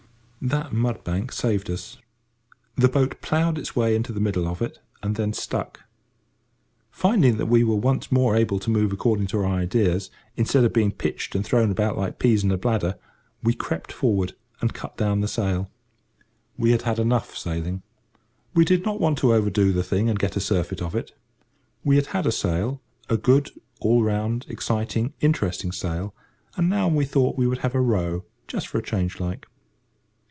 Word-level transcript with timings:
That 0.43 0.73
mud 0.73 1.03
bank 1.03 1.31
saved 1.31 1.69
us. 1.69 1.99
The 2.75 2.89
boat 2.89 3.21
ploughed 3.21 3.59
its 3.59 3.75
way 3.75 3.95
into 3.95 4.11
the 4.11 4.19
middle 4.19 4.47
of 4.47 4.59
it 4.59 4.79
and 5.03 5.15
then 5.15 5.33
stuck. 5.33 5.81
Finding 6.89 7.37
that 7.37 7.45
we 7.45 7.63
were 7.63 7.75
once 7.75 8.11
more 8.11 8.35
able 8.35 8.57
to 8.57 8.71
move 8.71 8.91
according 8.91 9.27
to 9.27 9.37
our 9.37 9.45
ideas, 9.45 10.09
instead 10.35 10.63
of 10.63 10.73
being 10.73 10.91
pitched 10.93 11.35
and 11.35 11.45
thrown 11.45 11.69
about 11.69 11.95
like 11.95 12.17
peas 12.17 12.43
in 12.43 12.49
a 12.49 12.57
bladder, 12.57 12.97
we 13.43 13.53
crept 13.53 13.93
forward, 13.93 14.33
and 14.61 14.73
cut 14.73 14.97
down 14.97 15.19
the 15.21 15.27
sail. 15.27 15.69
We 16.57 16.71
had 16.71 16.81
had 16.81 16.97
enough 16.97 17.37
sailing. 17.37 17.83
We 18.55 18.65
did 18.65 18.83
not 18.83 18.99
want 18.99 19.19
to 19.19 19.35
overdo 19.35 19.71
the 19.71 19.83
thing 19.83 20.09
and 20.09 20.17
get 20.17 20.35
a 20.35 20.39
surfeit 20.39 20.81
of 20.81 20.95
it. 20.95 21.13
We 21.83 21.97
had 21.97 22.07
had 22.07 22.25
a 22.25 22.31
sail—a 22.31 23.17
good 23.17 23.51
all 23.79 24.01
round 24.01 24.47
exciting, 24.49 25.13
interesting 25.21 25.71
sail—and 25.71 26.67
now 26.67 26.87
we 26.87 27.05
thought 27.05 27.37
we 27.37 27.45
would 27.45 27.59
have 27.59 27.75
a 27.75 27.79
row, 27.79 28.25
just 28.47 28.67
for 28.67 28.79
a 28.79 28.83
change 28.83 29.19
like. 29.19 29.45